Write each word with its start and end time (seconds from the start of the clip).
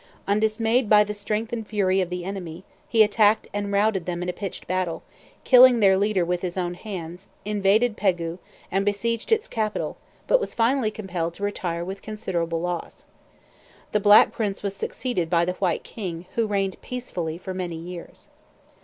Undismayed 0.27 0.89
by 0.89 1.03
the 1.03 1.13
strength 1.13 1.53
and 1.53 1.67
fury 1.67 2.01
of 2.01 2.09
the 2.09 2.23
enemy, 2.25 2.63
he 2.89 3.03
attacked 3.03 3.47
and 3.53 3.71
routed 3.71 4.07
them 4.07 4.23
in 4.23 4.29
a 4.29 4.33
pitched 4.33 4.65
battle, 4.65 5.03
killing 5.43 5.79
their 5.79 5.95
leader 5.95 6.25
with 6.25 6.41
his 6.41 6.57
own 6.57 6.73
hands, 6.73 7.27
invaded 7.45 7.95
Pegu, 7.95 8.39
and 8.71 8.83
besieged 8.83 9.31
its 9.31 9.47
capital; 9.47 9.97
but 10.25 10.39
was 10.39 10.55
finally 10.55 10.89
compelled 10.89 11.35
to 11.35 11.43
retire 11.43 11.85
with 11.85 12.01
considerable 12.01 12.61
loss. 12.61 13.05
The 13.91 13.99
Black 13.99 14.31
Prince 14.31 14.63
was 14.63 14.75
succeeded 14.75 15.29
by 15.29 15.45
"the 15.45 15.53
White 15.53 15.83
King," 15.83 16.25
who 16.33 16.47
reigned 16.47 16.81
peacefully 16.81 17.37
for 17.37 17.53
many 17.53 17.77
years. 17.77 18.27